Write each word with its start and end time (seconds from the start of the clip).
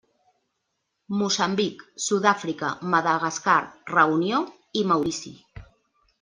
Moçambic, 1.19 1.83
Sud-àfrica, 2.05 2.71
Madagascar, 2.95 3.59
Reunió 3.93 4.43
i 4.83 4.87
Maurici. 4.95 5.37